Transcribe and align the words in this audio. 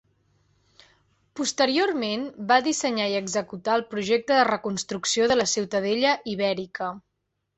Posteriorment, 1.39 2.23
va 2.53 2.57
dissenyar 2.69 3.05
i 3.11 3.17
executar 3.19 3.75
el 3.79 3.85
projecte 3.93 4.39
de 4.39 4.47
reconstrucció 4.49 5.31
de 5.33 5.39
la 5.39 5.47
Ciutadella 5.55 6.17
Ibèrica. 6.35 6.89